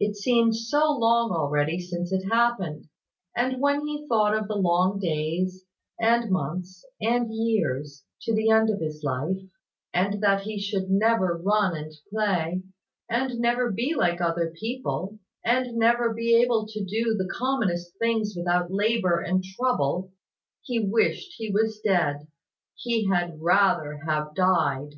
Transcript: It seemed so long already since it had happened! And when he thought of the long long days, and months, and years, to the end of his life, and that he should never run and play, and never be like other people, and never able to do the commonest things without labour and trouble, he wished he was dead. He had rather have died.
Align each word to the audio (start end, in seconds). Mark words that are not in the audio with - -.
It 0.00 0.16
seemed 0.16 0.56
so 0.56 0.90
long 0.98 1.30
already 1.30 1.78
since 1.78 2.10
it 2.10 2.24
had 2.24 2.32
happened! 2.34 2.88
And 3.36 3.60
when 3.60 3.86
he 3.86 4.08
thought 4.08 4.36
of 4.36 4.48
the 4.48 4.56
long 4.56 4.64
long 4.94 4.98
days, 4.98 5.64
and 6.00 6.32
months, 6.32 6.84
and 7.00 7.32
years, 7.32 8.02
to 8.22 8.34
the 8.34 8.50
end 8.50 8.70
of 8.70 8.80
his 8.80 9.04
life, 9.04 9.38
and 9.94 10.20
that 10.20 10.40
he 10.42 10.58
should 10.58 10.90
never 10.90 11.36
run 11.38 11.76
and 11.76 11.92
play, 12.10 12.64
and 13.08 13.38
never 13.38 13.70
be 13.70 13.94
like 13.94 14.20
other 14.20 14.50
people, 14.58 15.20
and 15.44 15.76
never 15.76 16.18
able 16.18 16.66
to 16.66 16.84
do 16.84 17.14
the 17.14 17.30
commonest 17.32 17.96
things 18.00 18.34
without 18.36 18.72
labour 18.72 19.20
and 19.20 19.44
trouble, 19.44 20.10
he 20.62 20.80
wished 20.80 21.34
he 21.36 21.52
was 21.52 21.78
dead. 21.78 22.26
He 22.74 23.06
had 23.06 23.38
rather 23.40 23.98
have 24.06 24.34
died. 24.34 24.94